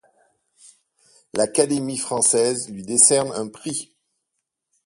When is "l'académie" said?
1.35-1.99